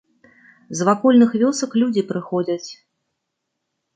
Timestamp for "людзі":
1.81-2.03